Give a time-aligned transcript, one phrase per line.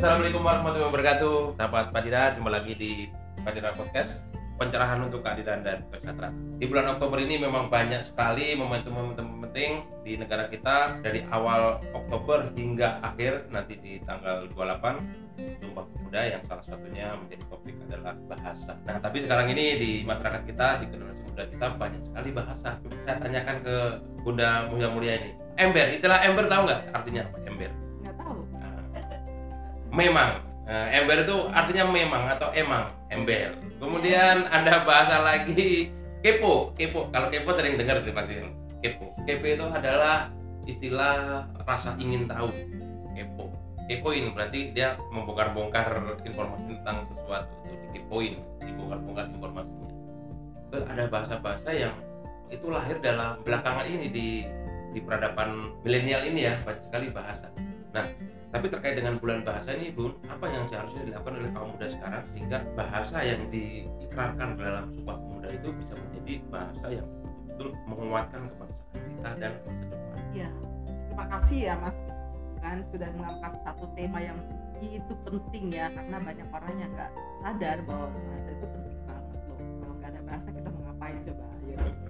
[0.00, 1.60] Assalamualaikum warahmatullahi wabarakatuh.
[1.60, 3.12] Sahabat Padira, jumpa lagi di
[3.44, 4.08] Padira Podcast.
[4.56, 6.56] Pencerahan untuk keadilan dan kesejahteraan.
[6.56, 12.48] Di bulan Oktober ini memang banyak sekali momentum-momentum penting di negara kita dari awal Oktober
[12.56, 18.72] hingga akhir nanti di tanggal 28 Sumpah Pemuda yang salah satunya menjadi topik adalah bahasa.
[18.88, 22.68] Nah, tapi sekarang ini di masyarakat kita, di generasi muda kita banyak sekali bahasa.
[23.04, 23.76] Saya tanyakan ke
[24.24, 25.36] Bunda Mulia Mulia ini.
[25.60, 27.89] Ember, istilah ember tahu nggak artinya apa ember?
[29.90, 30.42] Memang.
[30.70, 33.58] Nah, ember itu artinya memang atau emang ember.
[33.82, 35.90] Kemudian ada bahasa lagi
[36.22, 36.70] kepo.
[36.78, 37.10] Kepo.
[37.10, 38.38] Kalau kepo sering dengar sih pasti
[38.82, 39.10] kepo.
[39.26, 40.30] Kepo itu adalah
[40.70, 42.46] istilah rasa ingin tahu.
[43.18, 43.50] Kepo.
[43.90, 47.50] Kepoin berarti dia membongkar-bongkar informasi tentang sesuatu.
[47.66, 49.90] Itu dikepoin dibongkar-bongkar informasinya.
[50.70, 51.94] Terus ada bahasa-bahasa yang
[52.54, 54.28] itu lahir dalam belakangan ini di
[54.94, 57.50] di peradaban milenial ini ya banyak sekali bahasa.
[57.90, 58.06] Nah
[58.50, 62.22] tapi terkait dengan bulan bahasa ini Bun, apa yang seharusnya dilakukan oleh kaum muda sekarang
[62.34, 67.08] sehingga bahasa yang diikrarkan dalam sumpah pemuda itu bisa menjadi bahasa yang
[67.46, 70.18] betul menguatkan kebangsaan kita dan masa depan.
[70.34, 70.50] ya
[71.06, 71.96] terima kasih ya mas.
[72.60, 74.36] Kan sudah mengangkat satu tema yang
[74.80, 79.58] itu penting ya karena banyak orang yang nggak sadar bahwa bahasa itu penting banget loh.
[79.60, 81.49] Kalau nggak ada bahasa kita mau ngapain coba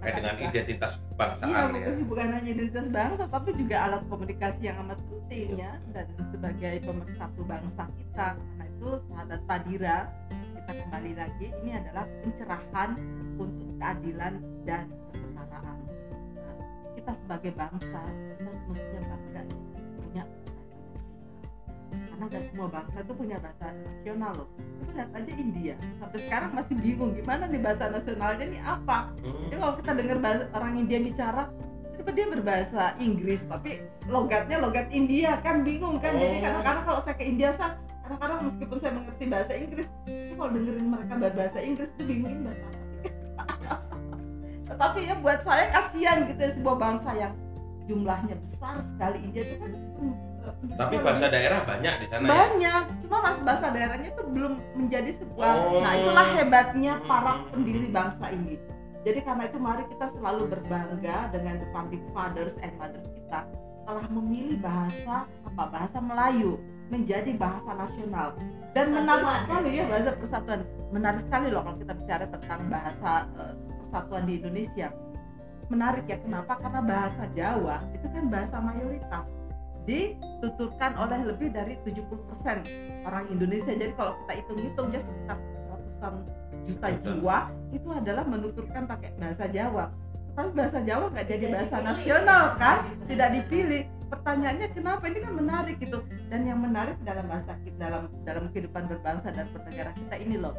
[0.01, 1.69] Terkait dengan identitas Iya, kebangsaan ya.
[1.77, 6.75] bukan, bukan hanya identitas bangsa, tapi juga alat komunikasi yang amat penting ya, dan sebagai
[6.89, 8.27] pemersatu bangsa kita.
[8.41, 9.98] Karena itu sahabat Padira,
[10.56, 12.91] kita kembali lagi, ini adalah pencerahan
[13.37, 14.34] untuk keadilan
[14.65, 15.78] dan kesetaraan.
[16.41, 16.56] Nah,
[16.97, 19.43] kita sebagai bangsa, kita mestinya bangga
[20.01, 20.25] punya.
[22.21, 24.49] Karena gak semua bangsa itu punya bahasa nasional loh.
[24.53, 28.99] Kita lihat aja India, sampai sekarang masih bingung gimana nih bahasa nasionalnya ini apa.
[29.25, 29.49] Hmm.
[29.49, 31.43] Jadi kalau kita dengar bahasa, orang India bicara,
[31.97, 36.12] tiba dia berbahasa Inggris, tapi logatnya logat India kan bingung kan.
[36.12, 36.45] Jadi Oh.
[36.45, 37.73] kadang-kadang kalau saya ke India saya
[38.05, 39.89] kadang-kadang meskipun saya mengerti bahasa Inggris,
[40.37, 42.67] kalau dengerin mereka berbahasa Inggris itu bingungin bahasa
[43.41, 43.75] apa.
[44.69, 47.33] Tetapi ya buat saya kasihan gitu ya sebuah bangsa yang
[47.89, 49.73] jumlahnya besar sekali India itu kan
[50.71, 52.31] Tapi bahasa daerah banyak di sana ya.
[52.31, 55.81] banyak cuma mas bahasa daerahnya itu belum menjadi sebuah Oh.
[55.81, 57.47] nah itulah hebatnya para Hmm.
[57.51, 58.55] pendiri bangsa ini.
[59.00, 63.41] Jadi karena itu mari kita selalu berbangga dengan the founding fathers and mothers kita
[63.83, 65.62] telah memilih bahasa apa?
[65.67, 68.37] Bahasa Melayu menjadi bahasa nasional.
[68.71, 70.61] Dan menarik sekali ya bahasa persatuan.
[70.91, 74.89] Menarik sekali loh kalau kita bicara tentang bahasa eh, persatuan di Indonesia.
[75.67, 76.59] Menarik ya kenapa?
[76.59, 79.25] Karena bahasa Jawa itu kan bahasa mayoritas
[79.89, 83.73] dituturkan oleh lebih dari 70% orang Indonesia.
[83.73, 85.39] Jadi kalau kita hitung-hitung ya sekitar
[85.71, 86.15] ratusan
[86.69, 87.09] juta Juta.
[87.09, 87.39] jiwa
[87.73, 89.85] itu adalah menuturkan pakai bahasa Jawa.
[90.37, 92.79] Tapi bahasa Jawa nggak jadi bahasa nasional kan?
[93.09, 93.83] tidak dipilih.
[94.11, 95.07] Pertanyaannya kenapa?
[95.07, 96.03] Ini kan menarik gitu.
[96.29, 100.55] Dan yang menarik dalam bahasa kita dalam dalam kehidupan berbangsa dan bernegara kita ini loh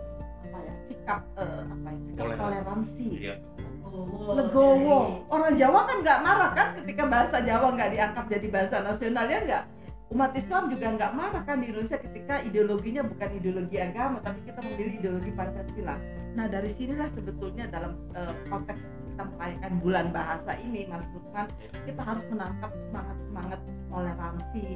[0.52, 2.44] apa ya sikap eh, apa ya sikap Toleransi.
[2.44, 3.08] toleransi.
[3.16, 3.36] Iya.
[4.32, 5.00] legowo.
[5.28, 9.40] orang Jawa kan nggak marah kan ketika bahasa Jawa nggak diangkat jadi bahasa nasional ya
[9.48, 9.64] nggak?
[10.12, 14.60] Umat Islam juga nggak marah kan di Indonesia ketika ideologinya bukan ideologi agama tapi kita
[14.68, 15.96] memilih ideologi Pancasila.
[16.36, 18.80] Nah dari sinilah sebetulnya dalam eh, konteks
[19.12, 21.48] kita merayakan bulan bahasa ini Mas Lukman
[21.84, 23.60] kita harus menangkap semangat semangat
[23.92, 24.68] toleransi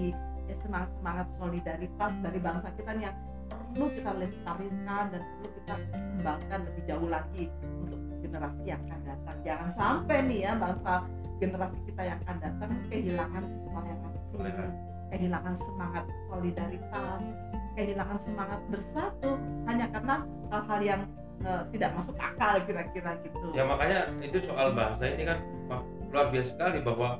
[0.46, 5.76] ya semangat semangat solidaritas dari bangsa kita nih yang perlu kita lestarikan dan perlu kita
[5.94, 7.44] kembangkan lebih jauh lagi
[7.84, 9.38] untuk generasi yang akan datang.
[9.46, 10.94] Jangan sampai nih ya bangsa
[11.38, 13.44] generasi kita yang akan datang kehilangan
[14.36, 17.22] toleransi kehilangan semangat solidaritas
[17.76, 19.32] kehilangan semangat bersatu
[19.68, 20.16] hanya karena
[20.52, 21.02] hal-hal yang
[21.44, 23.48] eh, tidak masuk akal kira-kira gitu.
[23.52, 25.40] Ya makanya itu soal bahasa ini kan
[26.12, 27.20] luar biasa sekali bahwa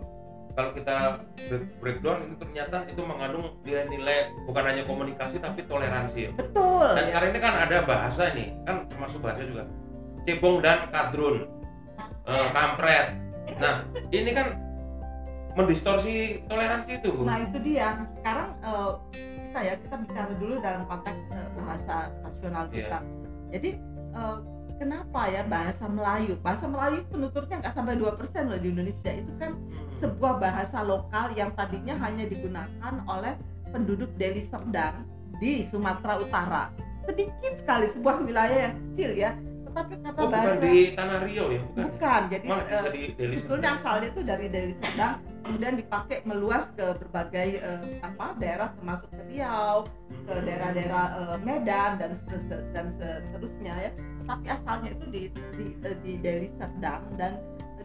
[0.54, 0.96] kalau kita
[1.50, 6.32] break- breakdown itu ternyata itu mengandung nilai-nilai bukan hanya komunikasi tapi toleransi.
[6.38, 9.64] betul Dan sekarang ini kan ada bahasa nih, kan termasuk bahasa juga.
[10.24, 11.50] Cebong dan kadrun,
[12.24, 13.08] eh, kampret.
[13.58, 14.48] Nah, ini kan
[15.56, 17.24] mendistorsi toleransi itu, Bu.
[17.24, 18.04] Nah itu dia.
[18.20, 23.00] Sekarang eh, kita ya kita bicara dulu dalam konteks eh, bahasa nasional kita.
[23.52, 23.70] Jadi
[24.16, 24.38] eh,
[24.78, 26.36] kenapa ya bahasa Melayu?
[26.44, 29.12] Bahasa Melayu penuturnya nggak sampai 2% loh di Indonesia.
[29.12, 29.88] Itu kan Hmm.
[30.04, 33.34] sebuah bahasa lokal yang tadinya hanya digunakan oleh
[33.72, 35.08] penduduk Deli Serdang
[35.40, 36.64] di Sumatera Utara.
[37.06, 39.32] Sedikit sekali sebuah wilayah yang kecil ya.
[39.76, 41.84] Tetapi kata Oh, bukan di Tanah Rio ya, bukan?
[41.86, 42.22] bukan.
[42.32, 45.14] Jadi Malah eh, bisa di Deli sebetulnya asalnya itu dari Deli Serdang
[45.44, 49.76] kemudian dipakai meluas ke berbagai eh, apa daerah termasuk ke Riau
[50.24, 52.12] ke daerah-daerah eh, Medan dan
[52.72, 53.92] dan seterusnya ya
[54.24, 55.22] tapi asalnya itu di
[55.54, 57.32] di, eh, di Deli Serdang dan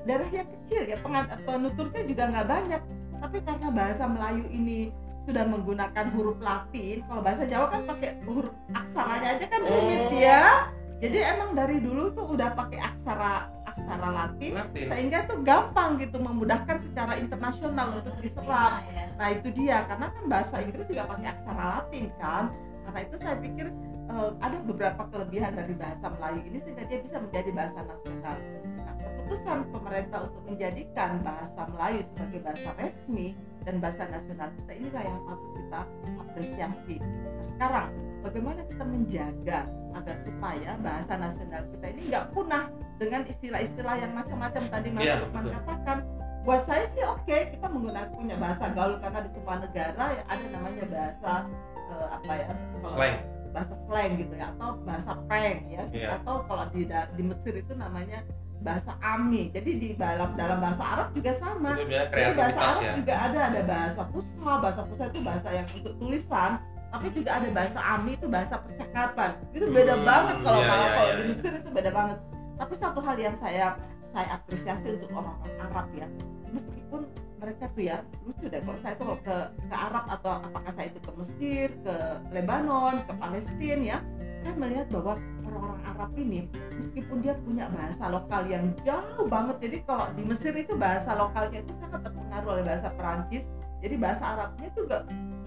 [0.00, 2.82] daerah yang kecil ya pengan- penuturnya juga nggak banyak
[3.18, 4.78] tapi karena bahasa Melayu ini
[5.20, 7.04] sudah menggunakan huruf Latin.
[7.04, 9.68] Kalau bahasa Jawa kan pakai huruf aksaranya aja kan Oh.
[9.68, 10.72] rumit ya.
[11.00, 14.86] Jadi emang dari dulu tuh udah pakai aksara aksara Latin, Latin.
[14.92, 18.84] sehingga tuh gampang gitu memudahkan secara internasional untuk diserap.
[19.16, 22.44] Nah itu dia karena kan bahasa Inggris juga pakai aksara Latin kan.
[22.84, 23.66] Karena itu saya pikir
[24.12, 28.36] eh, ada beberapa kelebihan dari bahasa Melayu ini sehingga dia bisa menjadi bahasa nasional.
[28.84, 33.26] Nah keputusan pemerintah untuk menjadikan bahasa Melayu sebagai bahasa resmi
[33.64, 35.80] dan bahasa nasional kita inilah yang patut kita
[36.20, 36.96] apresiasi.
[37.00, 37.88] Nah, sekarang
[38.24, 39.60] bagaimana kita menjaga
[39.90, 42.64] agar supaya bahasa nasional kita ini nggak punah
[42.96, 45.54] dengan istilah-istilah yang macam-macam tadi Mas Lukman betul.
[45.56, 45.98] katakan
[46.40, 50.46] buat saya sih oke kita menggunakan punya bahasa gaul karena di semua negara ya ada
[50.48, 51.32] namanya bahasa
[51.76, 52.44] eh, apa ya
[52.80, 53.39] kalau Slang.
[53.50, 55.82] Bahasa slang gitu ya atau bahasa prank ya.
[55.90, 56.08] Iya.
[56.22, 58.22] atau kalau di di Mesir itu namanya
[58.60, 59.48] bahasa ami.
[59.56, 61.76] Jadi di dalam dalam bahasa Arab juga sama.
[61.80, 62.92] Jadi bahasa Arab ya.
[63.00, 63.38] juga ada.
[63.50, 66.52] Ada bahasa pusha bahasa pusha itu bahasa yang untuk tulisan.
[66.90, 69.30] Tapi juga ada bahasa ami itu bahasa percakapan.
[69.54, 71.30] Itu beda Hmm, banget kalau iya, kalau kalau iya, di iya.
[71.32, 72.18] Mesir itu beda banget.
[72.60, 73.66] Tapi satu hal yang saya
[74.10, 76.06] saya apresiasi untuk orang-orang Arab ya.
[76.50, 77.00] Meskipun
[77.40, 77.96] mereka tuh ya
[78.28, 81.66] lucu deh kalau saya tuh kalau ke ke Arab atau apakah saya itu ke Mesir
[81.80, 81.94] ke
[82.30, 83.98] Lebanon ke Palestina ya
[84.40, 86.40] saya melihat bahwa orang-orang Arab ini
[86.76, 91.58] meskipun dia punya bahasa lokal yang jauh banget jadi kalau di Mesir itu bahasa lokalnya
[91.64, 93.44] itu sangat terpengaruh oleh bahasa Perancis
[93.80, 94.96] jadi bahasa Arabnya juga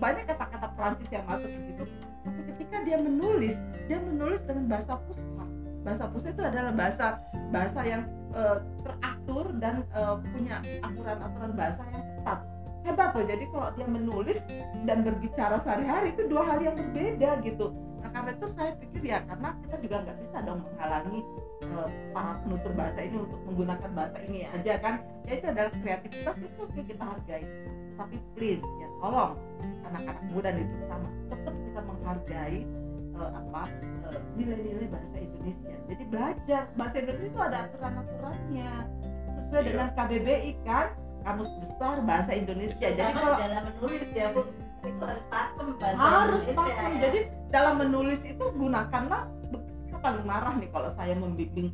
[0.01, 1.83] banyak kata-kata Perancis yang masuk ke situ.
[2.25, 3.55] Tapi ketika dia menulis
[3.85, 5.45] dia menulis dengan bahasa Fusha
[5.83, 7.07] bahasa Fusha itu adalah bahasa
[7.51, 8.01] bahasa yang
[8.33, 8.57] eh,
[9.23, 12.39] teratur dan eh, punya aturan-aturan bahasa yang ketat
[12.83, 14.39] hebat loh jadi kalau dia menulis
[14.83, 17.71] dan berbicara sehari-hari itu dua hal yang berbeda gitu.
[18.03, 21.21] Nah karena itu saya pikir ya karena kita juga nggak bisa dong menghalangi
[21.63, 24.95] eh, para penutur bahasa ini untuk menggunakan bahasa ini aja kan.
[25.23, 27.43] Ya itu adalah kreativitas itu harus kita hargai.
[27.95, 29.33] Tapi please ya tolong
[29.87, 32.59] anak-anak muda di terutama tetap kita menghargai
[33.15, 33.61] eh, apa
[34.35, 35.75] nilai-nilai bahasa Indonesia.
[35.87, 38.71] Jadi belajar bahasa Indonesia itu ada aturan-aturannya
[39.53, 39.69] sesuai Iya.
[39.69, 40.87] dengan KBBI kan?
[41.23, 42.73] Kamus besar bahasa Indonesia.
[42.89, 44.41] Jadi Sama kalau dalam menulis ya bu.
[44.83, 46.99] Itu harus pakem bahasa harus paham ya.
[46.99, 49.21] jadi dalam menulis itu gunakanlah
[49.87, 51.69] saya paling marah nih kalau saya membimbing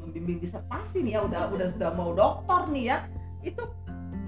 [0.00, 1.20] membimbing disertasi nih ya.
[1.28, 2.96] Udah udah sudah mau doktor nih ya.
[3.44, 3.62] Itu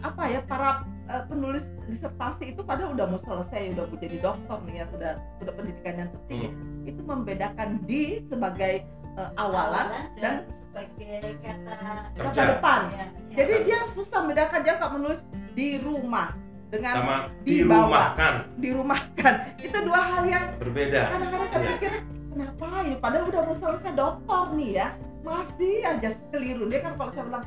[0.06, 4.58] apa ya para eh, penulis disertasi itu padahal udah mau selesai udah mau jadi dokter
[4.68, 4.84] nih ya.
[4.94, 5.12] Sudah
[5.42, 6.48] sudah pendidikan yang tertinggi
[6.86, 8.86] itu membedakan di sebagai
[9.18, 11.76] eh, awalan dan sebagai kata
[12.14, 13.06] kata depan ya, ya.
[13.34, 15.20] jadi dia susah membedakan dia kalau menulis
[15.56, 16.28] di rumah
[16.68, 18.12] dengan Sama di bawah.
[18.12, 21.00] dirumahkan dirumahkan itu dua hal yang berbeda.
[21.16, 21.70] kadang-kadang Iya.
[21.80, 21.92] pikir
[22.28, 22.96] kenapa ya?
[23.00, 24.88] Padahal udah selesai dokter nih ya.
[25.24, 26.64] Masih aja keliru.
[26.68, 27.44] Dia kan kalau saya bilang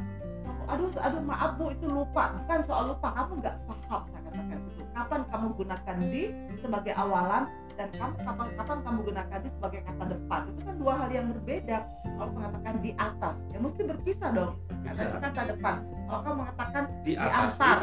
[0.65, 2.33] aduh aduh maaf bu itu lupa.
[2.41, 6.21] Bukan soal lupa kamu nggak paham saya katakan itu kapan kamu gunakan di
[6.59, 7.43] sebagai awalan
[7.81, 10.41] dan kamu kapan kapan kamu gunakan di sebagai kata depan?
[10.53, 11.77] Itu kan dua hal yang berbeda.
[12.05, 14.53] Kalau mengatakan di atas ya mesti berpisah dong.
[14.85, 15.75] Kata itu kata depan.
[16.05, 17.79] Kalau kamu mengatakan Di di atas antar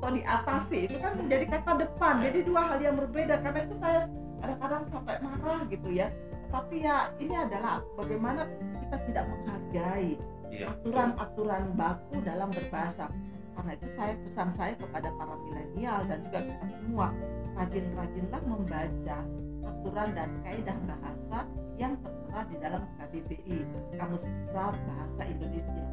[0.00, 2.14] atau diatasi itu kan menjadi kata depan.
[2.22, 3.34] Jadi dua hal yang berbeda.
[3.42, 4.00] Karena itu saya
[4.38, 6.06] kadang-kadang sampai marah gitu ya.
[6.50, 8.46] Tapi ya ini adalah bagaimana
[8.86, 10.14] kita tidak menghargai
[10.50, 10.66] Iya.
[10.66, 13.06] aturan-aturan baku dalam berbahasa.
[13.54, 17.08] Karena itu saya pesan saya kepada para milenial dan juga kita semua
[17.56, 19.18] rajin-rajinlah membaca
[19.64, 21.38] aturan dan kaidah bahasa
[21.80, 23.56] yang tertera di dalam KBBI
[23.96, 25.84] Kamus Besar Bahasa Indonesia.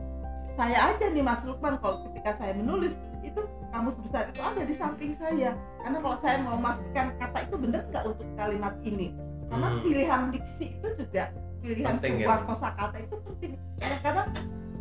[0.60, 2.92] Saya aja nih Mas Lukman kalau ketika saya menulis
[3.24, 5.56] itu kamus besar itu ada di samping saya.
[5.80, 9.08] Karena kalau saya mau memastikan kata itu benar nggak untuk kalimat ini?
[9.48, 9.82] Karena Hmm.
[9.86, 11.24] pilihan diksi itu juga
[11.64, 12.48] pilihan sebuah ya.
[12.50, 13.52] kosakata itu penting.
[13.80, 14.28] Kadang-kadang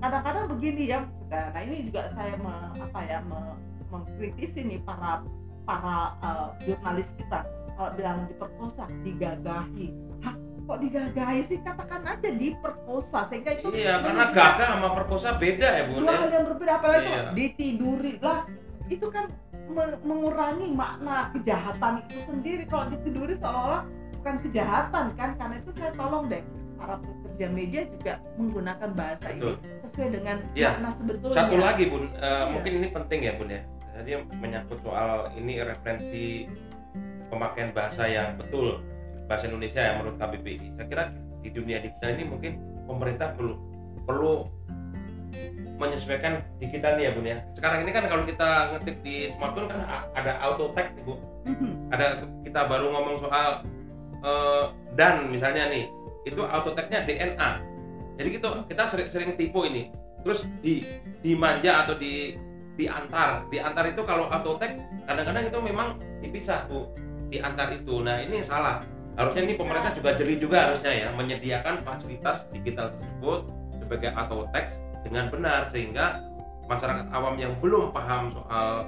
[0.00, 5.23] kadang-kadang begini ya nah ini juga saya me, apa ya me- mengkritisi nih para
[5.62, 7.41] para eh, jurnalis kita
[7.75, 9.87] kalau bilang diperkosa digagahi
[10.21, 10.35] Hah,
[10.65, 15.83] kok digagahi sih katakan aja diperkosa sehingga itu Iya, karena gagah sama perkosa beda ya,
[15.87, 16.00] Bun.
[16.00, 16.19] dua ya.
[16.19, 17.23] hal yang berbeda apalagi Iya.
[17.33, 18.41] ditiduri lah
[18.87, 19.26] itu kan
[19.67, 23.83] me- mengurangi makna kejahatan itu sendiri kalau ditiduri seolah-olah
[24.17, 26.43] bukan kejahatan kan karena itu saya tolong deh
[26.76, 29.55] para pekerja media juga menggunakan bahasa Betul.
[29.57, 30.69] ini sesuai dengan Iya.
[30.73, 32.05] makna sebetulnya Satu lagi, Bun.
[32.07, 32.45] Eh, Iya.
[32.53, 33.61] Mungkin ini penting ya, Bun ya.
[33.97, 36.45] Jadi menyangkut soal ini referensi
[37.33, 38.81] pemakaian bahasa yang betul
[39.26, 40.76] bahasa Indonesia yang menurut KBBI.
[40.79, 41.05] Saya kira
[41.43, 42.53] di dunia digital ini mungkin
[42.87, 43.55] pemerintah perlu
[44.07, 44.47] perlu
[45.76, 49.69] menyesuaikan di kita nih ya bun ya sekarang ini kan kalau kita ngetik di smartphone
[49.69, 49.85] kan
[50.17, 51.93] ada auto text bu Mhm.
[51.93, 53.61] ada kita baru ngomong soal
[54.25, 54.65] eh,
[54.97, 55.85] dan misalnya nih
[56.25, 57.50] itu auto textnya DNA
[58.17, 59.93] jadi gitu kita sering-sering tipu ini
[60.25, 60.81] terus di
[61.21, 62.35] dimanja atau di
[62.76, 63.49] diantar.
[63.49, 64.76] Diantar itu kalau autotek
[65.09, 65.88] kadang-kadang itu memang
[66.21, 66.88] dipisah bu.
[67.33, 68.00] Diantar itu.
[68.04, 68.85] Nah ini salah.
[69.16, 73.40] Harusnya ini pemerintah juga jeli juga harusnya ya menyediakan fasilitas digital tersebut
[73.80, 74.76] sebagai autotek
[75.09, 76.21] dengan benar sehingga
[76.68, 78.85] masyarakat awam yang belum paham soal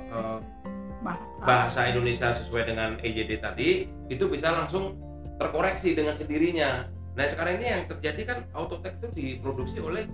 [1.00, 4.99] bahasa, bahasa Indonesia sesuai dengan EJD tadi itu bisa langsung
[5.38, 6.90] terkoreksi dengan sendirinya.
[7.14, 10.04] Nah sekarang ini yang terjadi kan autotek itu diproduksi oleh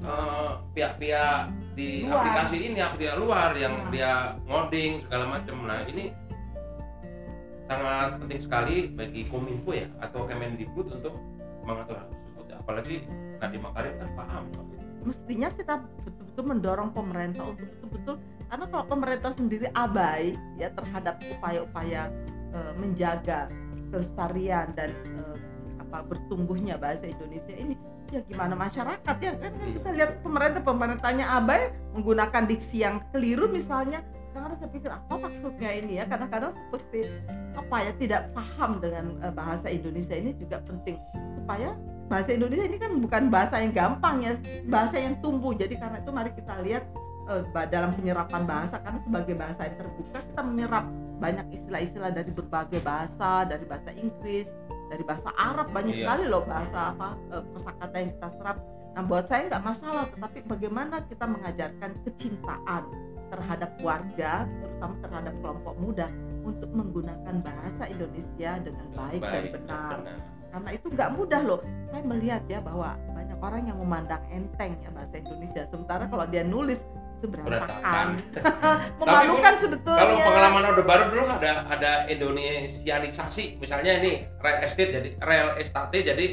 [0.00, 1.40] eh, pihak-pihak
[1.74, 2.18] di Luar.
[2.18, 3.90] aplikasi ini aplikasi luar yang Nah.
[3.90, 4.12] dia
[4.44, 5.56] ngoding segala macam.
[5.64, 6.04] Nah ini
[7.64, 11.14] sangat penting sekali bagi Kominfo ya atau Kemendikbud untuk
[11.64, 12.44] mengatur hal tersebut.
[12.54, 12.96] Apalagi
[13.40, 14.44] Nadiem Makarim kan paham.
[15.04, 18.16] mestinya kita betul-betul mendorong pemerintah untuk betul-betul
[18.48, 22.08] karena kalau pemerintah sendiri abai ya terhadap upaya-upaya
[22.56, 23.52] eh, menjaga
[23.92, 25.36] kelestarian dan eh,
[25.94, 27.78] apa bertumbuhnya bahasa Indonesia ini
[28.10, 29.52] ya gimana masyarakat ya kan?
[29.54, 34.02] Kan kita lihat pemerintah pemerintahnya abai menggunakan diksi yang keliru misalnya.
[34.34, 36.10] Kadang saya pikir apa maksudnya ini ya?
[36.10, 37.06] Kadang-kadang seperti
[37.54, 37.92] apa ya?
[37.94, 40.98] Tidak paham dengan eh, bahasa Indonesia ini juga penting.
[41.38, 41.78] Supaya
[42.10, 44.34] bahasa Indonesia ini kan bukan bahasa yang gampang ya
[44.66, 45.54] bahasa yang tumbuh.
[45.54, 46.82] Jadi karena itu mari kita lihat
[47.30, 50.84] eh, dalam penyerapan bahasa karena sebagai bahasa yang terbuka kita menyerap
[51.22, 54.50] banyak istilah-istilah dari berbagai bahasa dari bahasa Inggris
[54.94, 56.02] dari bahasa Arab banyak Iya.
[56.06, 58.56] sekali loh bahasa apa eh, kosakata yang kita serap.
[58.94, 62.82] Nah buat saya nggak masalah tetapi bagaimana kita mengajarkan kecintaan
[63.34, 66.06] terhadap warga terutama terhadap kelompok muda
[66.46, 69.96] untuk menggunakan bahasa Indonesia dengan baik, dan benar.
[70.54, 71.60] Karena itu nggak mudah loh.
[71.90, 75.66] Saya melihat ya bahwa banyak orang yang memandang enteng ya bahasa Indonesia.
[75.74, 76.78] Sementara kalau dia nulis
[77.24, 78.06] itu berantakan
[79.00, 85.08] memalukan sebetulnya Kalau pengalaman Orde Baru dulu ada ada Indonesianisasi, misalnya ini real estate jadi
[85.24, 86.26] real estate jadi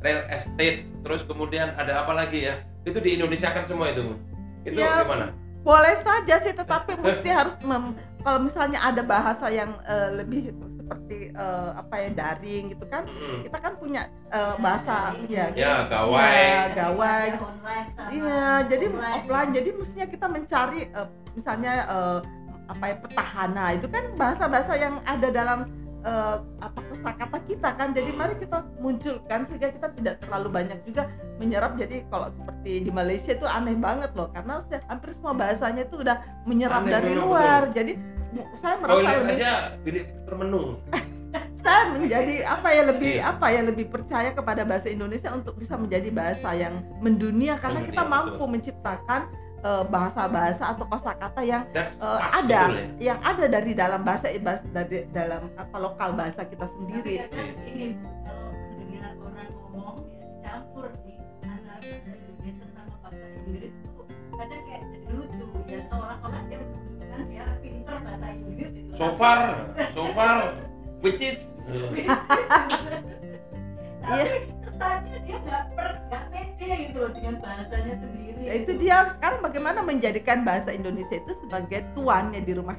[0.00, 2.58] real estate, terus kemudian ada apa lagi ya?
[2.82, 4.16] Itu di Indonesia kan semua itu.
[4.64, 5.30] Itu Ya, gimana?
[5.60, 7.92] boleh saja sih tetapi mesti harus mem-
[8.24, 10.56] kalau misalnya ada bahasa yang eh, lebih
[10.90, 13.46] seperti eh, apa ya daring gitu kan Mm.
[13.46, 16.34] kita kan punya eh, bahasa ya Ya, gawai.
[16.34, 19.14] ya, gawai online sama Iya, jadi offline.
[19.16, 19.50] offline.
[19.54, 22.18] Jadi mestinya kita mencari eh, misalnya eh,
[22.66, 25.58] apa ya petahana itu kan bahasa-bahasa yang ada dalam
[26.00, 27.88] eh, apa kosakata kita kan.
[27.92, 31.06] Jadi mari kita munculkan sehingga kita tidak terlalu banyak juga
[31.36, 31.74] menyerap.
[31.76, 36.18] Jadi kalau seperti di Malaysia itu aneh banget loh karena hampir semua bahasanya itu udah
[36.44, 37.70] menyerap Aneh dari luar.
[37.70, 38.18] Jadi bu-
[38.56, 40.68] saya merasa Toilet lebih aja bilik termenung.
[41.60, 43.24] saya menjadi apa ya lebih Iya.
[43.28, 47.92] apa ya lebih percaya kepada bahasa Indonesia untuk bisa menjadi bahasa yang mendunia karena Mendunia,
[47.92, 48.48] kita mampu betul.
[48.50, 49.20] menciptakan
[49.60, 53.12] eh, bahasa-bahasa atau kosakata yang eh, pas ada ya.
[53.12, 57.14] yang ada dari dalam bahasa bahasa- dari dalam apa lokal bahasa kita Tapi sendiri.
[57.26, 57.86] kadang ini
[58.24, 60.88] kalau mendengar orang ngomong ya campur
[69.00, 69.64] So far,
[69.96, 70.60] so far,
[71.00, 71.40] which is?
[74.04, 74.28] Tapi
[74.60, 78.40] kesannya dia nggak per nggak pede gitu loh dengan bahasanya sendiri.
[78.44, 82.76] Ya, itu dia sekarang bagaimana menjadikan bahasa Indonesia itu sebagai tuannya di rumah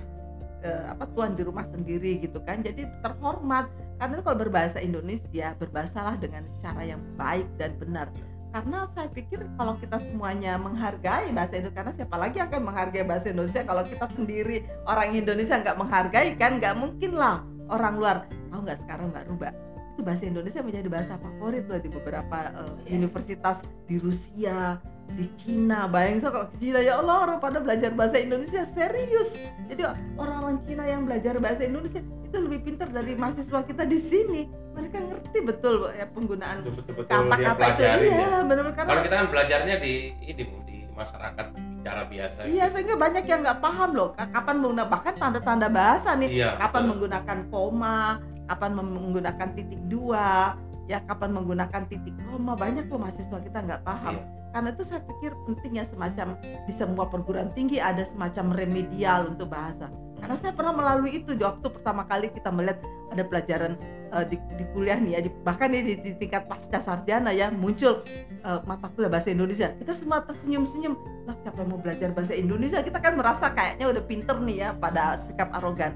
[0.61, 2.61] eh, apa tuan di rumah sendiri gitu kan.
[2.61, 3.65] Jadi terhormat.
[3.97, 8.13] Karena kalau berbahasa Indonesia berbahasalah dengan cara yang baik dan benar
[8.51, 13.27] karena saya pikir kalau kita semuanya menghargai bahasa Indonesia karena siapa lagi akan menghargai bahasa
[13.31, 13.63] Indonesia?
[13.63, 16.59] Kalau kita sendiri orang Indonesia nggak menghargai kan?
[16.59, 17.39] Nggak mungkin lah
[17.71, 18.17] orang luar.
[18.51, 19.70] Tahu nggak sekarang nggak rubah
[20.01, 24.81] itu bahasa Indonesia menjadi bahasa favorit loh di beberapa eh, universitas di Rusia
[25.13, 25.85] di Cina.
[25.85, 29.29] Bayangin so, kalau Cina ya Allah orang pada belajar bahasa Indonesia serius.
[29.69, 29.81] Jadi
[30.17, 34.41] orang-orang Cina yang belajar bahasa Indonesia itu lebih pintar dari mahasiswa kita di sini.
[34.73, 36.65] Mereka ngerti betul ya penggunaan
[37.05, 38.09] kata-kata itu.
[38.09, 38.41] iya ya.
[38.41, 39.93] benar-benar karena Kalau kita kan belajarnya di
[40.25, 40.70] ini di
[41.01, 41.45] masyarakat
[41.81, 42.39] bicara biasa.
[42.45, 42.73] Iya, gitu.
[42.77, 46.81] sehingga banyak yang nggak paham loh, ka- kapan menggunakan bahkan tanda-tanda bahasa nih, Iya, kapan
[46.85, 46.89] betul.
[46.93, 47.99] menggunakan koma,
[48.45, 50.53] kapan menggunakan titik dua,
[50.89, 54.17] ya kapan menggunakan titik koma, banyak loh mahasiswa kita nggak paham.
[54.17, 54.23] Iya.
[54.51, 59.87] Karena itu saya pikir pentingnya semacam di semua perguruan tinggi ada semacam remedial untuk bahasa.
[60.19, 62.77] Karena saya pernah melalui itu di waktu pertama kali kita melihat
[63.15, 63.73] ada pelajaran
[64.11, 68.03] eh, di, di kuliah nih ya, di- bahkan di, di tingkat pasca sarjana ya muncul
[68.27, 69.71] eh, mata kuliah bahasa Indonesia.
[69.79, 70.93] Kita semua tersenyum-senyum
[71.25, 74.69] lah siapa yang mau belajar bahasa Indonesia kita kan merasa kayaknya udah pinter nih ya
[74.73, 75.93] pada sikap arogan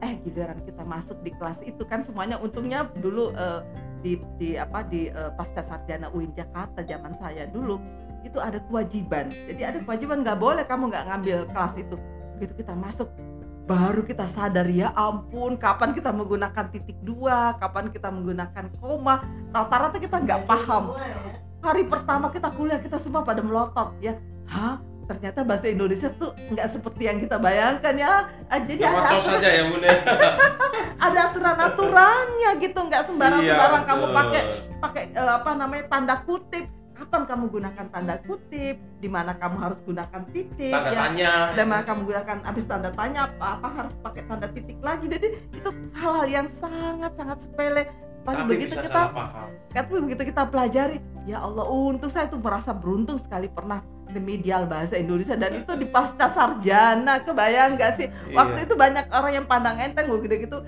[0.00, 3.60] eh giliran kita masuk di kelas itu kan semuanya untungnya dulu eh,
[4.00, 7.80] di, di apa di eh, pasca sarjana UIN Jakarta zaman saya dulu
[8.24, 9.32] itu ada kewajiban.
[9.32, 11.96] Jadi ada kewajiban nggak boleh kamu nggak ngambil kelas itu.
[12.36, 13.08] Begitu kita masuk
[13.70, 17.56] baru kita sadar ya ampun kapan kita menggunakan titik dua?
[17.62, 19.24] Kapan kita menggunakan koma?
[19.54, 20.96] Rata-rata kita nggak paham.
[20.96, 21.38] Semua ya.
[21.60, 24.16] hari pertama kita kuliah kita semua pada melotot ya.
[24.48, 24.80] Hah?
[25.10, 28.30] Ternyata bahasa Indonesia tuh nggak seperti yang kita bayangkan ya.
[28.46, 29.94] Ah, jadi ada saja ya bun ya.
[31.72, 34.42] aturannya gitu nggak sembarang Iya, sembarang kamu pakai
[34.78, 36.66] pakai eh, apa namanya tanda kutip.
[37.00, 38.76] Kapan kamu gunakan tanda kutip?
[39.00, 41.00] Di mana kamu harus gunakan titik Tanda ya?
[41.00, 41.32] tanya.
[41.56, 45.08] dan mana kamu gunakan habis tanda tanya apa, apa harus pakai tanda titik lagi?
[45.08, 47.88] Jadi itu hal-hal yang sangat sangat sepele
[48.20, 49.48] Tapi Tapi begitu kita paham.
[49.70, 54.98] tapi begitu kita pelajari ya Allah untung saya tuh merasa beruntung sekali pernah remedial bahasa
[54.98, 58.06] Indonesia dan itu di pasca sarjana kebayang nggak sih?
[58.30, 58.66] Waktu Iya.
[58.66, 60.58] itu banyak orang yang pandang enteng loh gitu gitu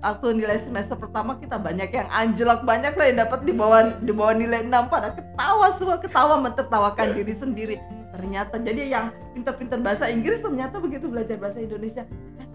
[0.00, 4.10] waktu nilai semester pertama kita banyak yang anjlok banyak lah yang dapat di bawah di
[4.10, 7.76] bawah nilai 6 pada ketawa semua ketawa mentertawakan diri sendiri.
[8.10, 12.02] Ternyata jadi yang pintar-pintar bahasa Inggris ternyata begitu belajar bahasa Indonesia.
[12.36, 12.48] eh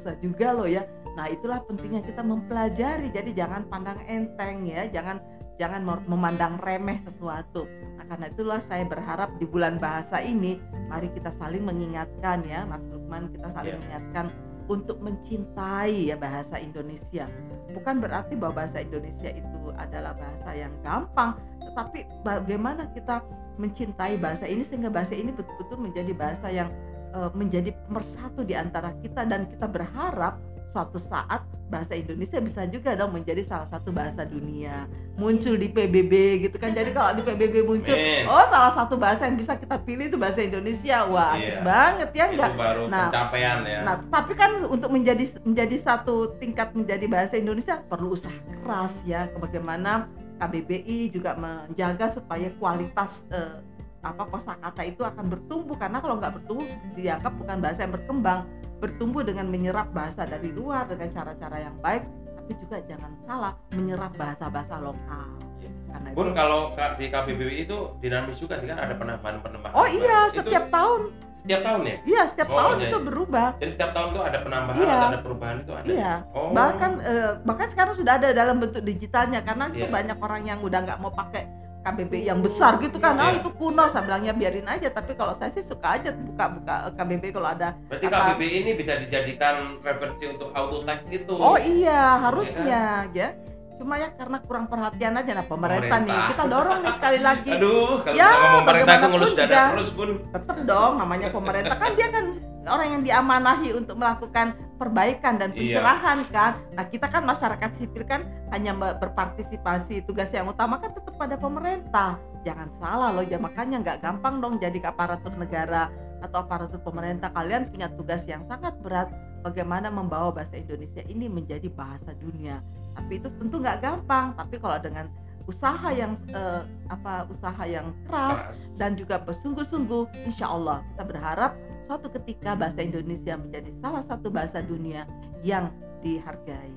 [0.00, 0.82] susah juga loh ya.
[1.14, 3.12] Nah itulah pentingnya kita mempelajari.
[3.12, 4.88] Jadi jangan pandang enteng ya.
[4.88, 5.20] Jangan
[5.60, 7.68] jangan mem- memandang remeh sesuatu.
[8.00, 10.56] Nah karena itulah saya berharap di bulan bahasa ini
[10.88, 13.28] mari kita saling mengingatkan ya Mas Lukman.
[13.30, 13.80] Kita saling Iya.
[13.84, 14.26] mengingatkan
[14.70, 17.26] untuk mencintai ya bahasa Indonesia.
[17.74, 21.34] Bukan berarti bahwa bahasa Indonesia itu adalah bahasa yang gampang
[21.70, 23.22] tetapi bagaimana kita
[23.60, 26.68] mencintai bahasa ini sehingga bahasa ini betul-betul menjadi bahasa yang
[27.10, 30.38] eh, menjadi pemersatu di antara kita dan kita berharap
[30.70, 34.86] suatu saat bahasa Indonesia bisa juga dong menjadi salah satu bahasa dunia
[35.18, 38.26] muncul di PBB gitu kan jadi kalau di PBB muncul Amin.
[38.26, 41.58] oh salah satu bahasa yang bisa kita pilih itu bahasa Indonesia wah asik Iya.
[41.62, 43.78] banget ya enggak baru Nah, pencapaian ya.
[43.82, 49.26] Nah, tapi kan untuk menjadi menjadi satu tingkat menjadi bahasa Indonesia perlu usaha keras ya.
[49.38, 50.06] Bagaimana
[50.38, 53.58] KBBI juga menjaga supaya kualitas eh,
[54.00, 56.64] apa kosakata itu akan bertumbuh karena kalau nggak bertumbuh
[56.94, 58.40] dianggap bukan bahasa yang berkembang.
[58.80, 62.00] Bertumbuh dengan menyerap bahasa dari luar dengan cara-cara yang baik,
[62.34, 65.28] tapi juga jangan salah menyerap bahasa-bahasa lokal.
[65.60, 65.68] Iya.
[65.86, 66.16] Karena itu.
[66.16, 69.76] Pun kalau K- di KBBI itu dinamis juga sih kan ada penambahan-penambahan.
[69.76, 71.12] Oh iya, Itu setiap tahun.
[71.40, 71.96] setiap tahun ya.
[72.04, 73.04] Iya, setiap Oh, tahun iya, itu iya.
[73.04, 73.48] berubah.
[73.60, 74.96] Jadi setiap tahun tuh ada penambahan Iya.
[74.96, 75.84] ada perubahan itu ada.
[75.84, 76.12] Iya.
[76.32, 76.48] Oh.
[76.50, 79.92] bahkan eh, bahkan sekarang sudah ada dalam bentuk digitalnya karena itu Iya.
[79.92, 81.44] banyak orang yang udah nggak mau pakai
[81.80, 83.16] KBBI yang besar gitu kan.
[83.16, 83.40] Ah Iya.
[83.40, 83.88] itu kuno.
[83.88, 84.88] Saya bilangnya biarin aja.
[84.88, 88.92] Tapi kalau saya sih suka aja buka-buka KBBI kalau ada Berarti apa- KBBI ini bisa
[88.98, 91.34] dijadikan referensi untuk auto text gitu.
[91.34, 92.76] oh iya harusnya
[93.10, 93.28] ya
[93.74, 96.04] cuma ya karena kurang perhatian aja nah pemerintah, nih.
[96.04, 96.28] Pemerintah.
[96.30, 97.50] kita dorong nih sekali lagi.
[97.50, 100.08] Aduh, kalau Ya, pemerintah bagaimanapun ngelus dada terus pun.
[100.28, 102.24] tetap dong namanya pemerintah kan dia kan
[102.66, 105.80] orang yang diamanahi untuk melakukan perbaikan dan Iya.
[105.80, 106.52] pencerahan kan?
[106.76, 110.04] Nah kita kan masyarakat sipil kan hanya be- berpartisipasi.
[110.04, 112.20] Tugas yang utama kan tetap pada pemerintah.
[112.44, 115.88] Jangan salah loh ya makanya nggak gampang dong jadi aparatur negara
[116.20, 117.32] atau aparatur pemerintah.
[117.32, 119.08] Kalian punya tugas yang sangat berat
[119.40, 122.60] bagaimana membawa bahasa Indonesia ini menjadi bahasa dunia.
[122.96, 124.36] Tapi itu tentu nggak gampang.
[124.36, 125.08] Tapi kalau dengan
[125.48, 128.52] usaha yang eh, apa usaha yang Keras.
[128.76, 131.52] dan juga bersungguh-sungguh insya Allah kita berharap
[131.90, 135.10] suatu ketika bahasa Indonesia menjadi salah satu bahasa dunia
[135.42, 135.74] yang
[136.06, 136.70] dihargai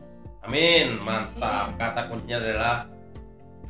[0.43, 1.71] Amin, mantap.
[1.79, 2.75] Kata kuncinya adalah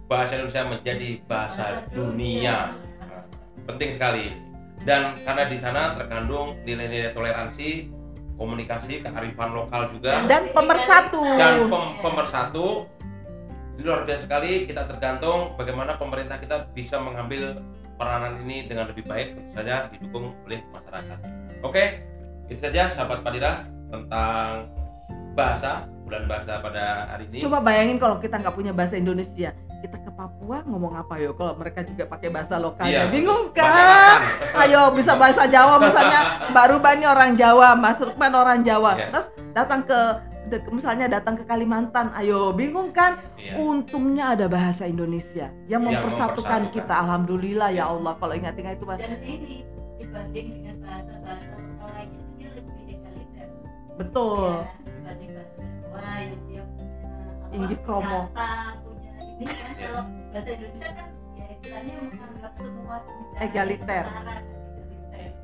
[0.10, 2.73] bahasa Indonesia menjadi bahasa dunia.
[2.97, 3.23] Nah,
[3.69, 4.34] penting sekali.
[4.82, 7.93] Dan karena di sana terkandung nilai-nilai toleransi,
[8.41, 12.67] komunikasi, kearifan lokal juga, dan pemersatu dan pem- pemersatu.
[13.77, 14.65] Ini luar biasa sekali.
[14.65, 17.62] Kita tergantung bagaimana pemerintah kita bisa mengambil
[17.95, 21.19] peranan ini dengan lebih baik, tentu saja didukung oleh masyarakat.
[21.62, 21.84] Oke,
[22.47, 24.67] itu saja sahabat Padira tentang
[25.34, 27.41] bahasa bulan bahasa pada hari ini.
[27.41, 29.49] coba bayangin kalau kita nggak punya bahasa Indonesia
[29.82, 33.12] kita ke Papua ngomong apa yo kalau mereka juga pakai bahasa lokalnya Iya.
[33.12, 34.19] bingung kan
[34.62, 36.21] ayo bisa bahasa Jawa misalnya
[36.53, 39.08] Mbak Rubani orang Jawa Mas Rukman orang Jawa Iya.
[39.10, 39.27] terus
[39.58, 39.99] datang ke
[40.69, 43.56] misalnya datang ke Kalimantan ayo bingung kan Iya.
[43.58, 46.19] untungnya ada bahasa Indonesia yang Yang mempersatukan
[46.62, 46.62] mempersatukan.
[46.73, 48.97] kita alhamdulillah ya Allah kalau ingat-ingat itu Mas.
[48.97, 49.63] dan ini
[49.95, 53.47] dibanding dengan bahasa-bahasa lokal lainnya dia lebih egaliter
[53.95, 56.88] betul Ya, dibanding bahasa Jawa yang dia punya
[57.39, 58.19] apa, Inggih kromo.
[58.27, 58.49] kata,
[58.82, 62.95] punya ini kan kalau bahasa Indonesia kan ya istilahnya menganggap semua
[63.39, 64.03] Egaliter.
[64.03, 64.62] setara, egaliter.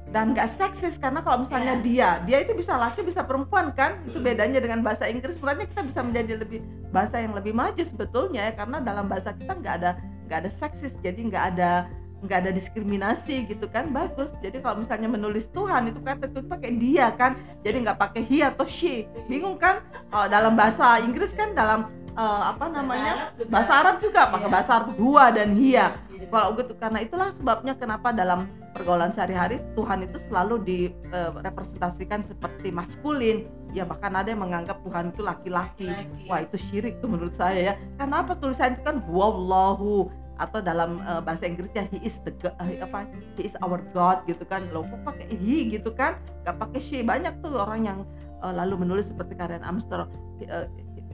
[0.10, 1.86] Dan nggak seksis karena kalau misalnya Iya.
[1.86, 4.02] dia dia itu bisa laki bisa perempuan kan?
[4.10, 5.38] Itu bedanya dengan bahasa Inggris.
[5.38, 9.54] Sebenarnya kita bisa menjadi lebih bahasa yang lebih maju sebetulnya ya karena dalam bahasa kita
[9.54, 9.92] nggak ada
[10.26, 10.94] nggak ada seksis.
[11.06, 11.72] Jadi nggak ada
[12.20, 13.94] nggak ada diskriminasi gitu kan?
[13.94, 14.34] Bagus.
[14.42, 17.38] Jadi kalau misalnya menulis Tuhan itu kata itu pakai dia kan?
[17.62, 19.06] Jadi nggak pakai he atau she.
[19.30, 19.86] Bingung kan?
[20.10, 23.30] Kalau dalam bahasa Inggris kan dalam eh, apa namanya?
[23.46, 24.26] Bahasa Arab juga.
[24.34, 24.56] Pakai Iya.
[24.58, 25.94] bahasa Arab gua dan hia
[26.30, 33.50] kalau gitu karena itulah sebabnya kenapa dalam pergaulan sehari-hari Tuhan itu selalu direpresentasikan seperti maskulin.
[33.74, 35.86] Ya bahkan ada yang menganggap Tuhan itu laki-laki.
[35.90, 36.26] Laki.
[36.26, 37.74] wah itu syirik tuh menurut saya ya.
[38.02, 38.34] Karena apa?
[38.38, 43.06] Tulisan itu kan wallahu atau dalam eh, bahasa Inggrisnya he is the go- eh, apa?
[43.38, 44.66] He is our God gitu kan.
[44.74, 46.18] Lo kok pakai he gitu kan?
[46.48, 47.06] Nggak pakai she.
[47.06, 48.00] Banyak tuh orang yang
[48.42, 50.10] eh, lalu menulis seperti Karen Armstrong.
[50.42, 50.66] Eh,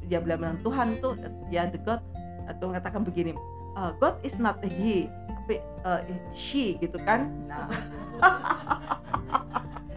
[0.06, 2.00] dia bilang Tuhan tuh eh, dia the God.
[2.46, 3.34] Atau mengatakan begini
[3.76, 5.12] eh, God is not a he
[5.46, 6.02] tapi eh,
[6.34, 7.68] she gitu kan nah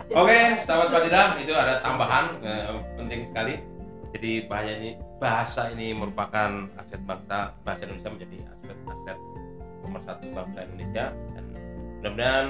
[0.08, 3.60] Oke, sahabat Fadilah, itu ada tambahan eh, penting sekali.
[4.16, 9.18] Jadi bahaya ini bahasa ini merupakan aset bangsa bahasa Indonesia menjadi aset aset
[9.84, 11.44] nomor satu bangsa Indonesia dan
[12.00, 12.46] mudah-mudahan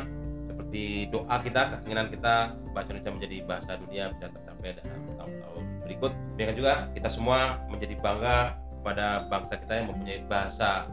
[0.47, 2.35] seperti doa kita, keinginan kita
[2.71, 6.13] bahasa Indonesia menjadi bahasa dunia bisa tercapai dalam tahun-tahun berikut.
[6.39, 10.87] Demikian juga kita semua menjadi bangga kepada bangsa kita yang mempunyai bahasa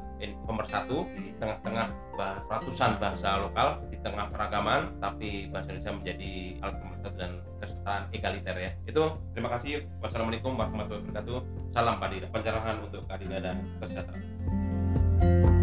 [0.47, 6.31] nomor satu di tengah-tengah bah- ratusan bahasa lokal di tengah keragaman tapi bahasa Indonesia menjadi
[6.63, 8.71] alat pemersatu dan kesetaraan egaliter ya.
[8.87, 9.03] Itu
[9.35, 9.83] terima kasih.
[9.99, 11.37] Wassalamualaikum warahmatullahi wabarakatuh.
[11.75, 15.54] Salam padi pencerahan untuk keadilan dan kesejahteraan